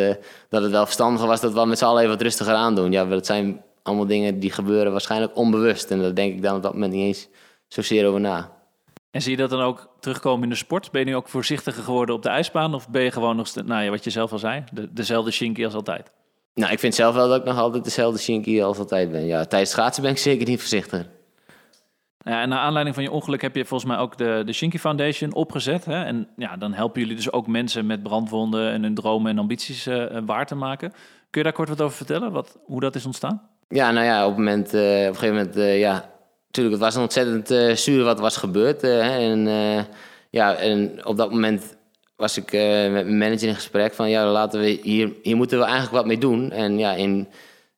[0.49, 2.91] dat het wel verstandiger was dat we met z'n allen even wat rustiger aandoen.
[2.91, 5.91] Ja, dat zijn allemaal dingen die gebeuren waarschijnlijk onbewust.
[5.91, 7.29] En daar denk ik dan op dat moment niet eens
[7.67, 8.51] zozeer over na.
[9.11, 10.91] En zie je dat dan ook terugkomen in de sport?
[10.91, 12.73] Ben je nu ook voorzichtiger geworden op de ijsbaan?
[12.73, 15.65] Of ben je gewoon nog, nou ja, wat je zelf al zei, de, dezelfde shinky
[15.65, 16.11] als altijd?
[16.53, 19.25] Nou, ik vind zelf wel dat ik nog altijd dezelfde shinky als altijd ben.
[19.25, 21.07] Ja, tijdens schaatsen ben ik zeker niet voorzichtig.
[22.17, 24.77] Ja, en naar aanleiding van je ongeluk heb je volgens mij ook de, de Shinky
[24.77, 25.85] Foundation opgezet.
[25.85, 26.03] Hè?
[26.03, 29.87] En ja, dan helpen jullie dus ook mensen met brandwonden en hun dromen en ambities
[29.87, 30.89] uh, waar te maken.
[31.29, 33.52] Kun je daar kort wat over vertellen, wat, hoe dat is ontstaan?
[33.73, 36.09] Ja, nou ja, op, het moment, uh, op een gegeven moment, uh, ja,
[36.45, 38.83] natuurlijk, het was een ontzettend uh, zuur wat was gebeurd.
[38.83, 39.47] en,
[40.29, 41.77] ja, en op dat moment
[42.15, 45.63] was ik met mijn manager in gesprek van, ja, laten we hier, hier moeten we
[45.63, 46.51] eigenlijk wat mee doen.
[46.51, 47.27] En ja, in,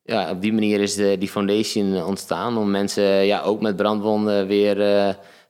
[0.03, 4.47] ja op die manier is de, die foundation ontstaan om mensen ja, ook met brandwonden
[4.47, 4.75] weer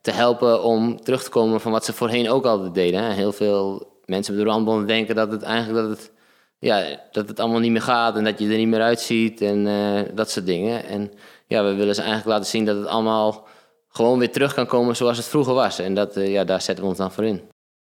[0.02, 3.04] te helpen om terug te komen van wat ze voorheen ook altijd deden.
[3.04, 3.14] Hè.
[3.14, 6.12] Heel veel mensen met brandwonden denken dat het eigenlijk dat het
[6.60, 9.66] ja, dat het allemaal niet meer gaat en dat je er niet meer uitziet en
[9.66, 10.86] uh, dat soort dingen.
[10.86, 11.12] En
[11.48, 13.48] ja, we willen ze eigenlijk laten zien dat het allemaal
[13.90, 15.80] gewoon weer terug kan komen zoals het vroeger was.
[15.80, 17.42] En dat, ja, daar zetten we ons dan voor in.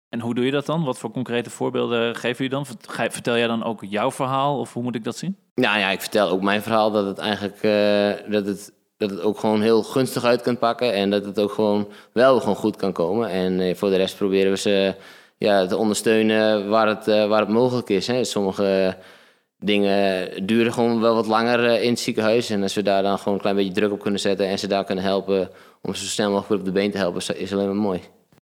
[0.09, 0.83] En hoe doe je dat dan?
[0.83, 2.65] Wat voor concrete voorbeelden geven jullie dan?
[3.11, 5.37] Vertel jij dan ook jouw verhaal of hoe moet ik dat zien?
[5.55, 7.61] Nou ja, ik vertel ook mijn verhaal dat het eigenlijk
[8.31, 10.93] dat het dat het ook gewoon heel gunstig uit kan pakken.
[10.93, 13.29] En dat het ook gewoon wel gewoon goed kan komen.
[13.29, 14.95] En eh, voor de rest proberen we ze
[15.41, 18.07] ja, te ondersteunen waar het, eh, waar het mogelijk is.
[18.07, 18.23] Hè.
[18.23, 18.97] Sommige
[19.57, 22.49] dingen duren gewoon wel wat langer eh, in het ziekenhuis.
[22.49, 24.67] En als we daar dan gewoon een klein beetje druk op kunnen zetten en ze
[24.67, 25.49] daar kunnen helpen
[25.81, 28.01] om zo snel mogelijk op de been te helpen, is alleen maar mooi.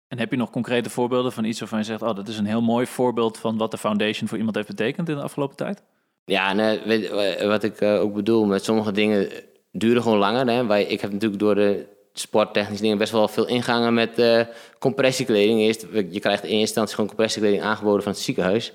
[0.08, 2.46] En heb je nog concrete voorbeelden van iets waarvan je zegt: Oh, dat is een
[2.46, 5.84] heel mooi voorbeeld van wat de foundation voor iemand heeft betekend in de afgelopen tijd?
[6.26, 7.10] Ja, nee, weet,
[7.44, 9.30] wat ik ook bedoel met sommige dingen
[9.72, 10.48] duren gewoon langer.
[10.48, 10.66] Hè.
[10.66, 11.86] Wij, ik heb natuurlijk door de
[12.20, 14.42] sporttechnische dingen best wel veel ingangen met uh,
[14.80, 15.60] compressiekleding.
[15.60, 18.74] Eerst, je krijgt in eerste instantie gewoon compressiekleding aangeboden van het ziekenhuis.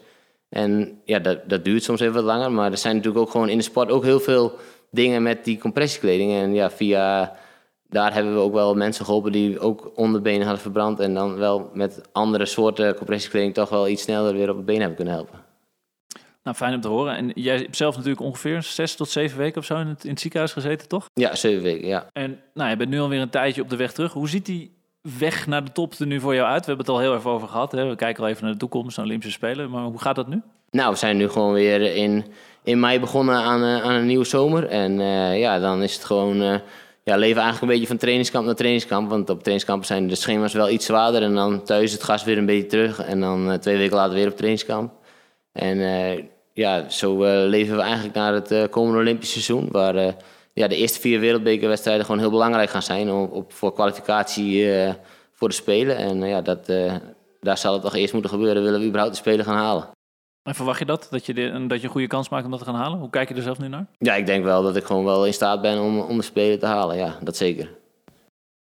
[0.49, 2.53] En ja, dat, dat duurt soms even wat langer.
[2.53, 4.53] Maar er zijn natuurlijk ook gewoon in de sport ook heel veel
[4.91, 6.33] dingen met die compressiekleding.
[6.33, 7.37] En ja, via
[7.89, 11.01] daar hebben we ook wel mensen geholpen die ook onderbenen hadden verbrand.
[11.01, 14.79] En dan wel met andere soorten compressiekleding toch wel iets sneller weer op het been
[14.79, 15.52] hebben kunnen helpen.
[16.43, 17.17] Nou, fijn om te horen.
[17.17, 20.11] En jij hebt zelf natuurlijk ongeveer zes tot zeven weken of zo in het, in
[20.11, 21.09] het ziekenhuis gezeten, toch?
[21.15, 22.07] Ja, zeven weken, ja.
[22.13, 24.13] En nou, je bent nu alweer een tijdje op de weg terug.
[24.13, 24.75] Hoe ziet die
[25.19, 26.61] weg naar de top er nu voor jou uit?
[26.61, 27.73] We hebben het al heel even over gehad.
[27.73, 27.89] Hè?
[27.89, 29.71] We kijken al even naar de toekomst, naar Olympische Spelen.
[29.71, 30.43] Maar hoe gaat dat nu?
[30.71, 32.25] Nou, we zijn nu gewoon weer in,
[32.63, 34.67] in mei begonnen aan, uh, aan een nieuwe zomer.
[34.67, 36.43] En uh, ja, dan is het gewoon...
[36.43, 36.55] Uh,
[37.05, 39.09] ja, leven eigenlijk een beetje van trainingskamp naar trainingskamp.
[39.09, 41.23] Want op trainingskamp zijn de schema's wel iets zwaarder.
[41.23, 43.01] En dan thuis het gas weer een beetje terug.
[43.01, 44.93] En dan twee weken later weer op trainingskamp.
[45.53, 45.79] En
[46.53, 49.69] ja, zo uh, leven we eigenlijk naar het uh, komende Olympische seizoen.
[49.71, 50.13] Waar uh,
[50.53, 54.67] ja, de eerste vier wereldbekerwedstrijden gewoon heel belangrijk gaan zijn op, op voor kwalificatie
[55.33, 55.97] voor de Spelen.
[55.97, 56.67] En ja, dat,
[57.41, 59.89] daar zal het toch eerst moeten gebeuren, willen we überhaupt de Spelen gaan halen.
[60.43, 61.07] En verwacht je dat?
[61.11, 62.99] Dat je, de, dat je een goede kans maakt om dat te gaan halen?
[62.99, 63.87] Hoe kijk je er zelf nu naar?
[63.99, 66.59] Ja, ik denk wel dat ik gewoon wel in staat ben om, om de Spelen
[66.59, 66.97] te halen.
[66.97, 67.71] Ja, dat zeker.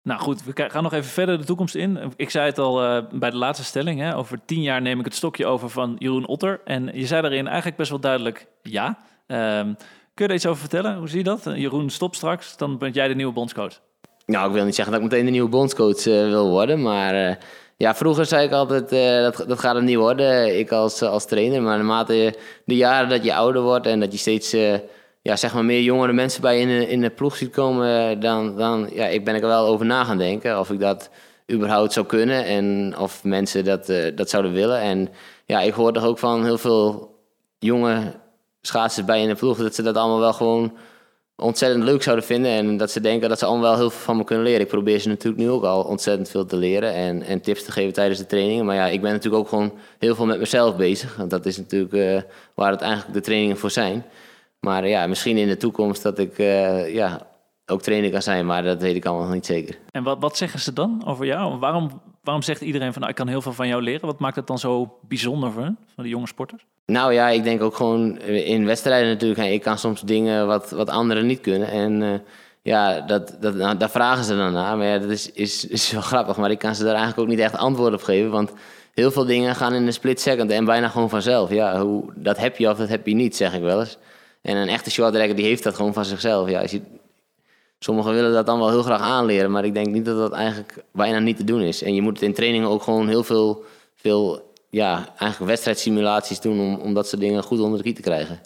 [0.05, 1.99] Nou goed, we gaan nog even verder de toekomst in.
[2.15, 3.99] Ik zei het al uh, bij de laatste stelling.
[3.99, 6.61] Hè, over tien jaar neem ik het stokje over van Jeroen Otter.
[6.65, 8.97] En je zei daarin eigenlijk best wel duidelijk ja.
[9.27, 9.75] Um,
[10.13, 10.97] kun je er iets over vertellen?
[10.97, 11.43] Hoe zie je dat?
[11.43, 13.79] Jeroen stopt straks, dan ben jij de nieuwe bondscoach.
[14.25, 16.81] Nou, ik wil niet zeggen dat ik meteen de nieuwe bondscoach uh, wil worden.
[16.81, 17.39] Maar
[17.77, 18.89] ja, vroeger zei ik altijd,
[19.23, 20.59] dat, dat gaat het niet worden.
[20.59, 21.61] Ik als, als trainer.
[21.61, 24.55] Maar naarmate de jaren dat je ouder wordt en dat je steeds
[25.25, 28.57] ja, zeg maar meer jongere mensen bij in de, in de ploeg ziet komen, dan,
[28.57, 31.09] dan ja, ik ben ik er wel over na gaan denken of ik dat
[31.51, 34.79] überhaupt zou kunnen en of mensen dat, uh, dat zouden willen.
[34.79, 35.09] En
[35.45, 37.15] ja, ik hoor toch ook van heel veel
[37.59, 38.13] jonge
[38.61, 40.77] schaatsers bij in de ploeg dat ze dat allemaal wel gewoon
[41.35, 44.17] ontzettend leuk zouden vinden en dat ze denken dat ze allemaal wel heel veel van
[44.17, 44.61] me kunnen leren.
[44.61, 47.71] Ik probeer ze natuurlijk nu ook al ontzettend veel te leren en, en tips te
[47.71, 48.65] geven tijdens de trainingen.
[48.65, 51.15] Maar ja, ik ben natuurlijk ook gewoon heel veel met mezelf bezig.
[51.15, 52.21] Want dat is natuurlijk uh,
[52.53, 54.05] waar het eigenlijk de trainingen voor zijn.
[54.65, 57.27] Maar ja, misschien in de toekomst dat ik uh, ja,
[57.65, 59.77] ook trainer kan zijn, maar dat weet ik allemaal nog niet zeker.
[59.91, 61.57] En wat, wat zeggen ze dan over jou?
[61.59, 64.05] Waarom, waarom zegt iedereen van nou, ik kan heel veel van jou leren?
[64.05, 66.65] Wat maakt het dan zo bijzonder voor van de jonge sporters?
[66.85, 69.49] Nou ja, ik denk ook gewoon in wedstrijden natuurlijk.
[69.49, 71.67] Ik kan soms dingen wat, wat anderen niet kunnen.
[71.67, 72.13] En uh,
[72.61, 74.77] ja, dat, dat, nou, daar vragen ze dan naar.
[74.77, 76.37] Maar ja, dat is, is, is wel grappig.
[76.37, 78.31] Maar ik kan ze daar eigenlijk ook niet echt antwoord op geven.
[78.31, 78.51] Want
[78.93, 81.49] heel veel dingen gaan in een split second en bijna gewoon vanzelf.
[81.49, 83.97] Ja, hoe, dat heb je of dat heb je niet, zeg ik wel eens.
[84.45, 86.49] En een echte shorttracker die heeft dat gewoon van zichzelf.
[86.49, 86.81] Ja, je,
[87.79, 90.83] sommigen willen dat dan wel heel graag aanleren, maar ik denk niet dat dat eigenlijk
[90.91, 91.81] bijna niet te doen is.
[91.81, 93.63] En je moet het in trainingen ook gewoon heel veel,
[93.95, 98.01] veel ja, eigenlijk wedstrijdsimulaties doen om, om dat soort dingen goed onder de knie te
[98.01, 98.39] krijgen.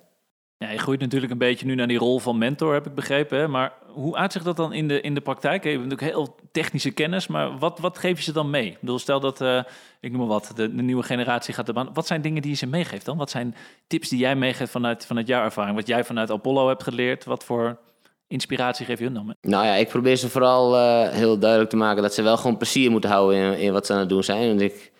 [0.60, 3.38] Ja, je groeit natuurlijk een beetje nu naar die rol van mentor, heb ik begrepen.
[3.38, 3.48] Hè?
[3.48, 5.64] Maar hoe uitzicht dat dan in de, in de praktijk?
[5.64, 8.68] Je hebt natuurlijk heel technische kennis, maar wat, wat geef je ze dan mee?
[8.68, 9.64] Ik bedoel, stel dat, uh,
[10.00, 11.90] ik noem maar wat, de, de, nieuwe generatie gaat de baan.
[11.94, 13.18] Wat zijn dingen die je ze meegeeft dan?
[13.18, 13.56] Wat zijn
[13.88, 15.76] tips die jij meegeeft vanuit, vanuit jouw ervaring?
[15.76, 17.26] Wat jij vanuit Apollo hebt geleerd?
[17.26, 17.78] Wat voor
[18.28, 19.36] inspiratie geef je hun dan mee?
[19.42, 22.58] Nou ja, ik probeer ze vooral uh, heel duidelijk te maken dat ze wel gewoon
[22.58, 24.48] plezier moeten houden in, in wat ze aan het doen zijn.
[24.48, 24.92] Want ik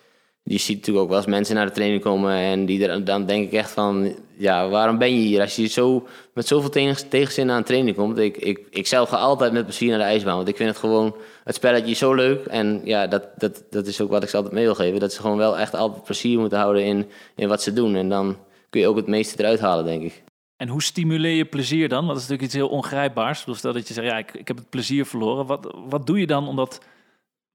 [0.52, 3.26] je ziet natuurlijk ook wel als mensen naar de training komen en die er, dan
[3.26, 5.40] denk ik echt van, ja, waarom ben je hier?
[5.40, 8.18] Als je zo met zoveel tegenzin aan de training komt.
[8.18, 10.78] Ik, ik, ik zelf ga altijd met plezier naar de ijsbaan, want ik vind het
[10.78, 12.46] gewoon, het spelletje zo leuk.
[12.46, 15.00] En ja, dat, dat, dat is ook wat ik ze altijd mee wil geven.
[15.00, 17.94] Dat ze gewoon wel echt altijd plezier moeten houden in, in wat ze doen.
[17.94, 18.36] En dan
[18.70, 20.22] kun je ook het meeste eruit halen, denk ik.
[20.56, 22.06] En hoe stimuleer je plezier dan?
[22.06, 23.44] Dat is natuurlijk iets heel ongrijpbaars.
[23.44, 25.46] Dus stel dat je zegt, ja, ik, ik heb het plezier verloren.
[25.46, 26.80] Wat, wat doe je dan om dat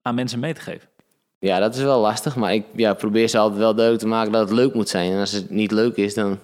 [0.01, 0.93] aan mensen mee te geven?
[1.45, 4.31] Ja, dat is wel lastig, maar ik ja, probeer ze altijd wel duidelijk te maken
[4.31, 5.11] dat het leuk moet zijn.
[5.11, 6.39] En als het niet leuk is, dan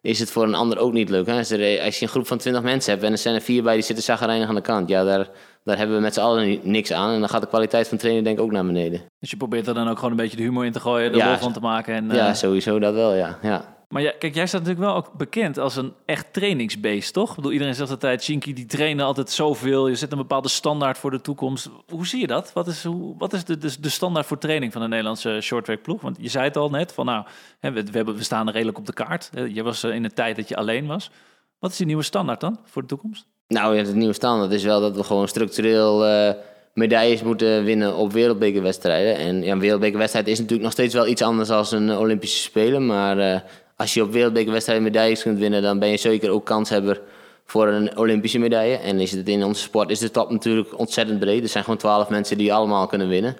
[0.00, 1.26] is het voor een ander ook niet leuk.
[1.26, 1.36] Hè?
[1.38, 3.62] Als, er, als je een groep van 20 mensen hebt en er zijn er vier
[3.62, 5.28] bij die zitten zagrijnig aan de kant, ja, daar,
[5.64, 7.12] daar hebben we met z'n allen niks aan.
[7.12, 9.02] En dan gaat de kwaliteit van trainen denk ik ook naar beneden.
[9.18, 11.18] Dus je probeert er dan ook gewoon een beetje de humor in te gooien, de
[11.18, 11.94] ja, rol van te maken.
[11.94, 13.38] En, Ja, eh, sowieso dat wel, ja.
[13.42, 13.74] ja.
[13.94, 17.30] Maar ja, kijk, jij staat natuurlijk wel ook bekend als een echt trainingsbeest, toch?
[17.30, 19.88] Ik bedoel, iedereen zegt altijd, Shinky die trainen altijd zoveel.
[19.88, 21.70] Je zet een bepaalde standaard voor de toekomst.
[21.88, 22.52] Hoe zie je dat?
[22.52, 25.82] Wat is, hoe, wat is de, de, de standaard voor training van de Nederlandse shorttrack
[25.82, 26.00] ploeg?
[26.00, 27.26] Want je zei het al net, van nou,
[27.60, 29.30] hè, we, we, staan redelijk op de kaart.
[29.48, 31.10] Je was eh, in een tijd dat je alleen was.
[31.58, 33.26] Wat is die nieuwe standaard dan voor de toekomst?
[33.48, 36.34] Nou, ja, het nieuwe standaard is wel dat we gewoon structureel eh,
[36.72, 39.16] medailles moeten winnen op wereldbekerwedstrijden.
[39.16, 42.86] En ja, een wereldbekerwedstrijd is natuurlijk nog steeds wel iets anders dan een Olympische Spelen.
[42.86, 43.40] Maar uh,
[43.76, 47.00] als je op wereldbekerwedstrijden medailles kunt winnen, dan ben je zeker ook kanshebber
[47.44, 48.76] voor een Olympische medaille.
[48.76, 51.42] En is het in onze sport is de top natuurlijk ontzettend breed.
[51.42, 53.36] Er zijn gewoon twaalf mensen die allemaal kunnen winnen.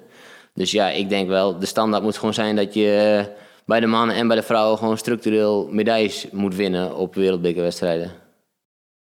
[0.55, 3.35] Dus ja, ik denk wel, de standaard moet gewoon zijn dat je uh,
[3.67, 8.13] bij de mannen en bij de vrouwen gewoon structureel medailles moet winnen op wereldbekerwedstrijden.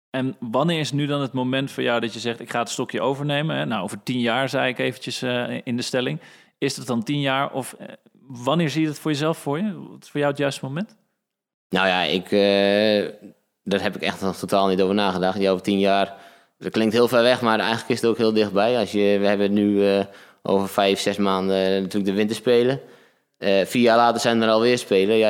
[0.10, 2.70] En wanneer is nu dan het moment voor jou dat je zegt: ik ga het
[2.70, 3.68] stokje overnemen?
[3.68, 6.20] Nou, over tien jaar zei ik eventjes uh, in de stelling.
[6.58, 7.88] Is het dan tien jaar of uh,
[8.28, 9.88] wanneer zie je het voor jezelf voor je?
[9.90, 10.96] Wat is voor jou het juiste moment?
[11.74, 13.30] Nou ja, ik, uh,
[13.64, 15.40] daar heb ik echt nog totaal niet over nagedacht.
[15.40, 16.14] Ja, over tien jaar,
[16.58, 18.78] dat klinkt heel ver weg, maar eigenlijk is het ook heel dichtbij.
[18.78, 19.84] Als je, we hebben nu
[20.42, 22.80] over vijf, zes maanden natuurlijk de winterspelen.
[23.66, 25.16] vier jaar later zijn er alweer spelen.
[25.16, 25.30] Ja,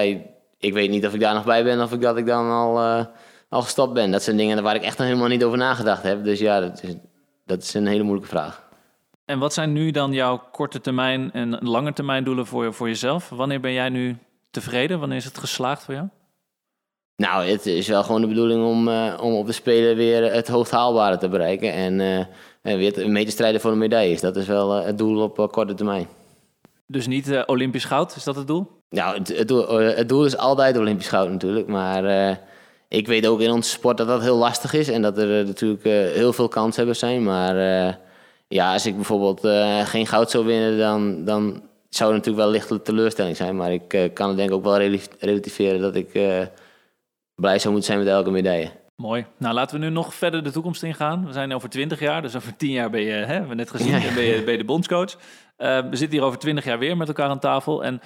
[0.57, 3.05] ik weet niet of ik daar nog bij ben of ik dat ik dan al
[3.53, 4.11] al gestopt ben.
[4.11, 6.23] Dat zijn dingen waar ik echt nog helemaal niet over nagedacht heb.
[6.23, 6.95] Dus ja, dat is,
[7.45, 8.63] dat is een hele moeilijke vraag.
[9.25, 13.29] En wat zijn nu dan jouw korte termijn en lange termijn doelen voor, voor jezelf?
[13.29, 14.17] Wanneer ben jij nu
[14.51, 14.99] tevreden?
[14.99, 16.07] Wanneer is het geslaagd voor jou?
[17.23, 20.47] Nou, het is wel gewoon de bedoeling om, uh, om op de Spelen weer het
[20.47, 21.73] hoogst haalbare te bereiken.
[21.73, 22.17] En, uh,
[22.61, 24.21] en weer mee te strijden voor de medailles.
[24.21, 26.07] Dat is wel uh, het doel op korte termijn.
[26.87, 28.67] Dus niet Olympisch goud, is dat het doel?
[28.89, 31.67] Nou, het, het, doel, het doel is altijd Olympisch goud natuurlijk.
[31.67, 32.37] Maar
[32.87, 35.83] ik weet ook in onze sport dat dat heel lastig is en dat er natuurlijk
[36.13, 37.23] heel veel kanshebbers zijn.
[37.23, 37.55] Maar
[38.47, 39.39] ja, als ik bijvoorbeeld
[39.83, 43.55] geen goud zou winnen, dan, dan zou het natuurlijk wel lichte teleurstelling zijn.
[43.55, 44.81] Maar ik kan het denk ik ook wel
[45.19, 46.09] relativeren dat ik
[47.35, 48.71] blij zou moeten zijn met elke medaille.
[48.95, 49.25] Mooi.
[49.37, 51.25] Nou, laten we nu nog verder de toekomst ingaan.
[51.25, 53.69] We zijn over 20 jaar, dus over 10 jaar ben je, hè, hebben we net
[53.69, 54.13] gezien, ja.
[54.13, 55.17] Ben, je, ben je de bondscoach.
[55.55, 58.01] we zitten hier over 20 jaar weer met elkaar aan tafel en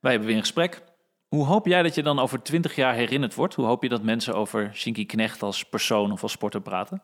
[0.00, 0.82] wij hebben weer een gesprek.
[1.28, 3.54] Hoe hoop jij dat je dan over twintig jaar herinnerd wordt?
[3.54, 7.02] Hoe hoop je dat mensen over Shinky Knecht als persoon of als sporter praten?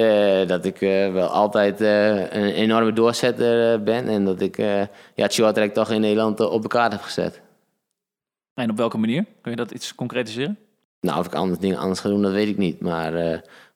[0.00, 5.32] Uh, dat ik uh, wel altijd een enorme doorzetter ben en dat ik ja, het
[5.32, 7.42] short toch in Nederland op de kaart heb gezet.
[8.54, 9.24] En op welke manier?
[9.40, 10.58] Kun je dat iets concretiseren?
[11.00, 12.80] Nou, of ik anders dingen anders ga doen, dat weet ik niet.
[12.80, 13.12] Maar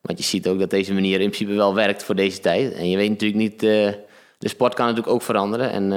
[0.00, 2.72] want je ziet ook dat deze manier in principe wel werkt voor deze tijd.
[2.72, 5.70] En je weet natuurlijk niet, de sport kan natuurlijk ook veranderen.
[5.70, 5.90] En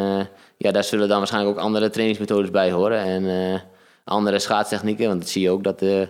[0.57, 2.99] ja, daar zullen dan waarschijnlijk ook andere trainingsmethodes bij horen.
[2.99, 3.23] En
[4.07, 5.07] andere schaatstechnieken.
[5.07, 6.01] Want dat zie je ook dat uh,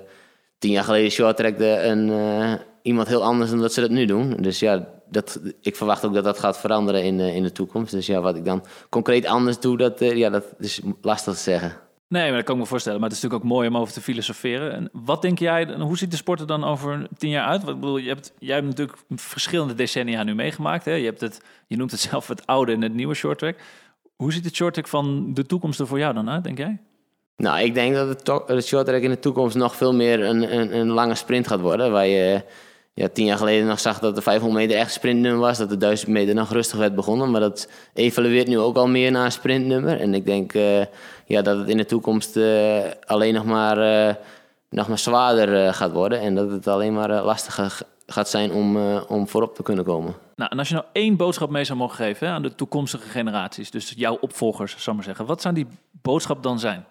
[0.58, 4.36] tien jaar geleden short een, uh, iemand heel anders dan dat ze dat nu doen.
[4.39, 7.91] Dus ja, dat, ik verwacht ook dat dat gaat veranderen in, uh, in de toekomst.
[7.91, 11.75] Dus ja, wat ik dan concreet anders doe, dat, ja, dat is lastig te zeggen.
[12.10, 13.00] Nee, maar dat kan ik me voorstellen.
[13.00, 14.74] Maar het is natuurlijk ook mooi om over te filosoferen.
[14.74, 17.63] En wat denk jij, hoe ziet de sport er dan over tien jaar uit?
[17.63, 20.86] Wat, bedoel, je hebt, jij hebt natuurlijk verschillende decennia nu meegemaakt.
[20.86, 20.93] Hè?
[20.93, 23.58] Je, hebt het, je noemt het zelf het oude en het nieuwe shorttrack.
[24.15, 26.82] Hoe ziet het shorttrack van de toekomst er voor jou dan uit, denk jij?
[27.36, 30.78] Nou, ik denk dat het, het shorttrack in de toekomst nog veel meer een, een,
[30.78, 31.91] een lange sprint gaat worden.
[31.91, 32.43] Waar je
[32.97, 35.57] ja, tien jaar geleden nog zag dat de 500 meter echt sprintnummer was.
[35.57, 37.31] Dat de 1000 meter nog rustig werd begonnen.
[37.31, 39.99] Maar dat evalueert nu ook al meer naar een sprintnummer.
[39.99, 40.86] En ik denk uh,
[41.25, 44.15] ja, dat het in de toekomst uh, alleen nog maar, uh,
[44.69, 46.19] nog maar zwaarder gaat worden.
[46.19, 50.15] En dat het alleen maar lastiger gaat zijn om, om voorop te kunnen komen.
[50.36, 53.10] Nou, en als je nou één boodschap mee zou mogen geven hè, aan de toekomstige
[53.10, 55.67] generaties, dus jouw opvolgers, zal ik maar zeggen, wat zou die
[56.01, 56.86] boodschap dan zijn?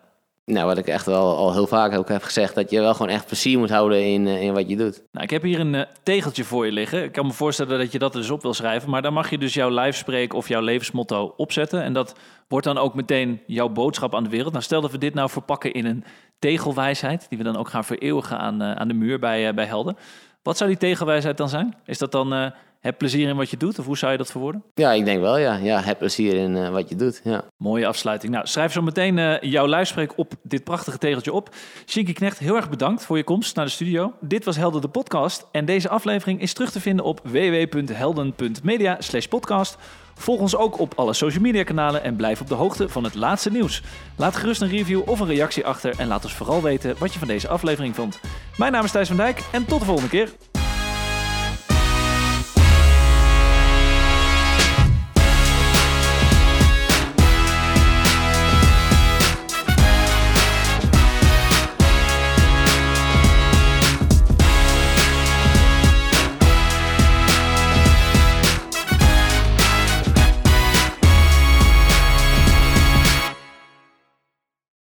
[0.53, 3.13] Nou, wat ik echt wel al heel vaak ook heb gezegd, dat je wel gewoon
[3.13, 5.03] echt plezier moet houden in, eh, in wat je doet.
[5.13, 7.03] Nou, ik heb hier een uh, tegeltje voor je liggen.
[7.03, 8.91] Ik kan me voorstellen dat je dat dus op wil schrijven.
[8.91, 11.83] Maar daar mag je dus jouw lijfspreek of jouw levensmotto opzetten.
[11.83, 12.15] En dat
[12.49, 14.53] wordt dan ook meteen jouw boodschap aan de wereld.
[14.53, 16.05] Nou, stel dat we dit nou verpakken in een
[16.39, 19.97] tegelwijsheid, die we dan ook gaan vereeuwigen aan, uh, aan de muur bij, bij Helden.
[20.43, 21.75] Wat zou die tegelwijsheid dan zijn?
[21.85, 23.79] Is dat dan heb plezier in wat je doet?
[23.79, 24.63] Of hoe zou je dat verwoorden?
[24.75, 25.55] Ja, ik denk wel, ja.
[25.55, 27.45] ja heb plezier in uh, wat je doet, ja.
[27.57, 28.33] Mooie afsluiting.
[28.33, 31.55] Nou, schrijf zo meteen uh, jouw luidspreek op dit prachtige tegeltje op.
[31.87, 34.13] Shinky Knecht, heel erg bedankt voor je komst naar de studio.
[34.21, 35.47] Dit was Helden de podcast.
[35.53, 39.79] En deze aflevering is terug te vinden op www.helden.media podcast.
[40.19, 43.15] Volg ons ook op alle social media kanalen en blijf op de hoogte van het
[43.15, 43.83] laatste nieuws.
[44.17, 47.19] Laat gerust een review of een reactie achter en laat ons vooral weten wat je
[47.19, 48.21] van deze aflevering vond.
[48.57, 50.29] Mijn naam is Thijs van Dijk en tot de volgende keer.